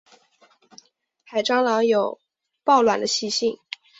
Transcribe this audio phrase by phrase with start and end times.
[1.23, 2.19] 海蟑螂有
[2.63, 3.59] 抱卵的习性。